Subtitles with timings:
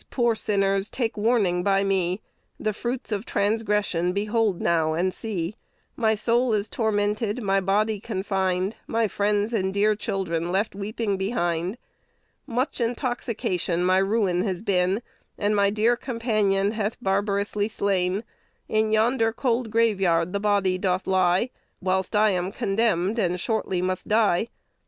[0.09, 2.19] poor sinners, take warning by me:
[2.59, 5.57] The fruits of transgression behold now, and see;
[5.95, 11.77] My soul is tormented, my body confined, My friends and dear children left weeping behind.
[12.47, 15.03] "Much intoxication my ruin has been,
[15.37, 18.23] And my dear companion hath barbarously slain:
[18.67, 24.07] In yonder cold graveyard the body doth lie; Whilst I am condemned, and shortly must
[24.07, 24.47] die.